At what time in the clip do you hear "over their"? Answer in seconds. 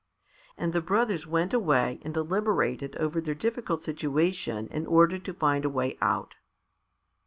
2.95-3.35